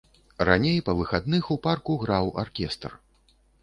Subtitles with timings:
[0.47, 3.01] Раней па выхадных у парку граў аркестр.